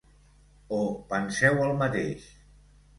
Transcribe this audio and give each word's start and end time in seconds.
O 0.79 0.79
penseu 1.13 1.63
el 1.69 1.77
mateix? 1.85 2.29